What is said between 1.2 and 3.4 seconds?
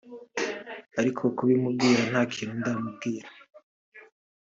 kubimubwira ntakintu ndamubwira